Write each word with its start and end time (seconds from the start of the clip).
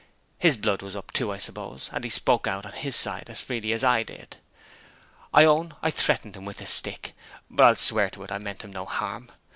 His 0.39 0.57
blood 0.57 0.81
was 0.81 0.95
up 0.95 1.11
too, 1.11 1.31
I 1.31 1.37
suppose; 1.37 1.91
and 1.93 2.03
he 2.03 2.09
spoke 2.09 2.47
out, 2.47 2.65
on 2.65 2.71
his 2.71 2.95
side, 2.95 3.29
as 3.29 3.39
freely 3.39 3.71
as 3.71 3.83
I 3.83 4.01
did. 4.01 4.37
I 5.31 5.45
own 5.45 5.75
I 5.83 5.91
threatened 5.91 6.35
him 6.35 6.43
with 6.43 6.57
the 6.57 6.65
stick; 6.65 7.13
but 7.51 7.63
I'll 7.63 7.75
swear 7.75 8.09
to 8.09 8.23
it 8.23 8.31
I 8.31 8.39
meant 8.39 8.63
him 8.63 8.73
no 8.73 8.85
harm. 8.85 9.29